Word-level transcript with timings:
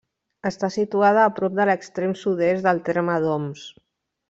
Està 0.49 0.69
situada 0.75 1.21
a 1.25 1.33
prop 1.41 1.53
de 1.59 1.67
l'extrem 1.71 2.17
sud-est 2.23 2.67
del 2.69 2.83
terme 2.91 3.19
d'Oms. 3.27 3.71